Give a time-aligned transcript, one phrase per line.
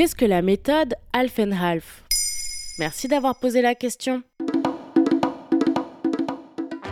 [0.00, 2.04] Qu'est-ce que la méthode Half and Half
[2.78, 4.22] Merci d'avoir posé la question.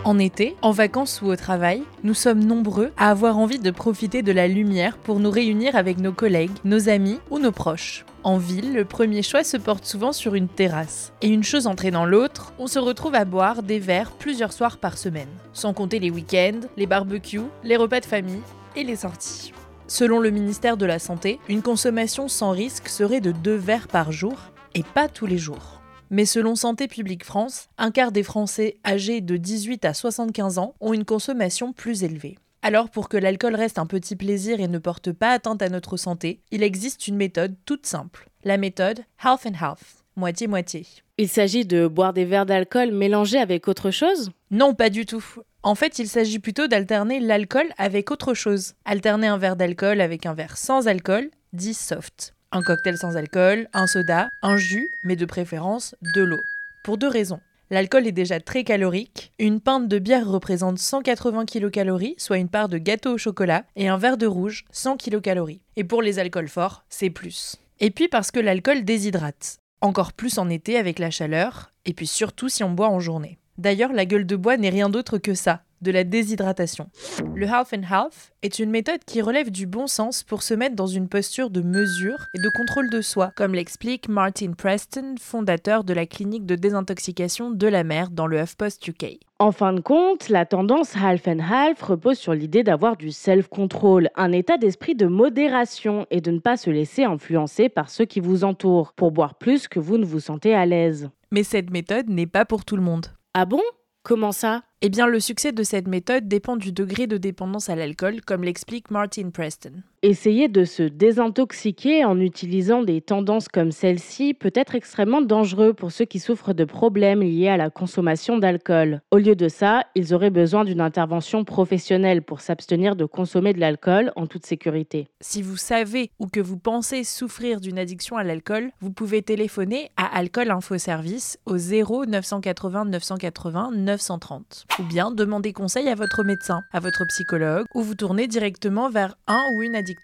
[0.04, 4.20] En été, en vacances ou au travail, nous sommes nombreux à avoir envie de profiter
[4.20, 8.04] de la lumière pour nous réunir avec nos collègues, nos amis ou nos proches.
[8.24, 11.14] En ville, le premier choix se porte souvent sur une terrasse.
[11.22, 14.98] Et une chose entraînant l'autre, on se retrouve à boire des verres plusieurs soirs par
[14.98, 15.30] semaine.
[15.54, 18.42] Sans compter les week-ends, les barbecues, les repas de famille
[18.76, 19.54] et les sorties.
[19.90, 24.12] Selon le ministère de la Santé, une consommation sans risque serait de 2 verres par
[24.12, 24.38] jour
[24.74, 25.80] et pas tous les jours.
[26.10, 30.74] Mais selon Santé publique France, un quart des Français âgés de 18 à 75 ans
[30.80, 32.36] ont une consommation plus élevée.
[32.60, 35.96] Alors pour que l'alcool reste un petit plaisir et ne porte pas atteinte à notre
[35.96, 38.28] santé, il existe une méthode toute simple.
[38.44, 40.86] La méthode half and half, moitié-moitié.
[41.16, 44.30] Il s'agit de boire des verres d'alcool mélangés avec autre chose?
[44.50, 45.24] Non, pas du tout.
[45.62, 48.74] En fait, il s'agit plutôt d'alterner l'alcool avec autre chose.
[48.84, 53.68] Alterner un verre d'alcool avec un verre sans alcool, dit soft un cocktail sans alcool,
[53.74, 56.40] un soda, un jus, mais de préférence de l'eau.
[56.84, 57.40] Pour deux raisons.
[57.70, 59.32] L'alcool est déjà très calorique.
[59.38, 63.88] Une pinte de bière représente 180 kcal, soit une part de gâteau au chocolat, et
[63.88, 65.42] un verre de rouge, 100 kcal.
[65.76, 67.56] Et pour les alcools forts, c'est plus.
[67.80, 69.58] Et puis parce que l'alcool déshydrate.
[69.80, 73.38] Encore plus en été avec la chaleur, et puis surtout si on boit en journée.
[73.58, 76.90] D'ailleurs, la gueule de bois n'est rien d'autre que ça, de la déshydratation.
[77.34, 80.76] Le half and half est une méthode qui relève du bon sens pour se mettre
[80.76, 85.84] dans une posture de mesure et de contrôle de soi, comme l'explique Martin Preston, fondateur
[85.84, 89.18] de la clinique de désintoxication de la mer dans le HuffPost UK.
[89.40, 94.10] En fin de compte, la tendance half and half repose sur l'idée d'avoir du self-control,
[94.16, 98.18] un état d'esprit de modération et de ne pas se laisser influencer par ceux qui
[98.18, 101.08] vous entourent pour boire plus que vous ne vous sentez à l'aise.
[101.30, 103.06] Mais cette méthode n'est pas pour tout le monde.
[103.34, 103.62] Ah bon?
[104.02, 104.62] Comment ça?
[104.80, 108.44] Eh bien, le succès de cette méthode dépend du degré de dépendance à l'alcool, comme
[108.44, 109.72] l'explique Martin Preston.
[110.02, 115.90] Essayer de se désintoxiquer en utilisant des tendances comme celle-ci peut être extrêmement dangereux pour
[115.90, 119.00] ceux qui souffrent de problèmes liés à la consommation d'alcool.
[119.10, 123.58] Au lieu de ça, ils auraient besoin d'une intervention professionnelle pour s'abstenir de consommer de
[123.58, 125.08] l'alcool en toute sécurité.
[125.20, 129.90] Si vous savez ou que vous pensez souffrir d'une addiction à l'alcool, vous pouvez téléphoner
[129.96, 136.24] à Alcool Info Service au 0 980 980 930 ou bien demander conseil à votre
[136.24, 139.98] médecin, à votre psychologue ou vous tourner directement vers un ou une addiction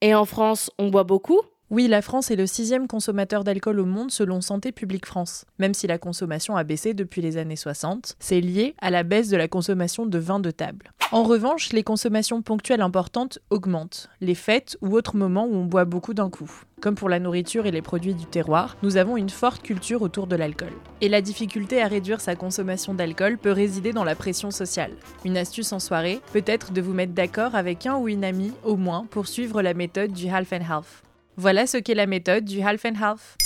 [0.00, 1.40] et en France, on boit beaucoup?
[1.70, 5.44] Oui, la France est le sixième consommateur d'alcool au monde selon Santé publique France.
[5.60, 9.28] Même si la consommation a baissé depuis les années 60, c'est lié à la baisse
[9.28, 10.92] de la consommation de vin de table.
[11.12, 15.84] En revanche, les consommations ponctuelles importantes augmentent, les fêtes ou autres moments où on boit
[15.84, 16.50] beaucoup d'un coup.
[16.80, 20.26] Comme pour la nourriture et les produits du terroir, nous avons une forte culture autour
[20.26, 20.72] de l'alcool.
[21.00, 24.92] Et la difficulté à réduire sa consommation d'alcool peut résider dans la pression sociale.
[25.24, 28.52] Une astuce en soirée peut être de vous mettre d'accord avec un ou une amie
[28.64, 31.04] au moins pour suivre la méthode du half and half.
[31.40, 33.38] Voilà ce qu'est la méthode du half and half.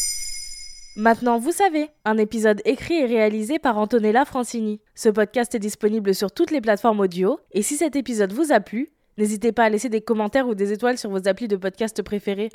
[0.96, 4.80] Maintenant, vous savez, un épisode écrit et réalisé par Antonella Francini.
[4.96, 8.58] Ce podcast est disponible sur toutes les plateformes audio, et si cet épisode vous a
[8.58, 12.02] plu, n'hésitez pas à laisser des commentaires ou des étoiles sur vos applis de podcast
[12.02, 12.50] préférés.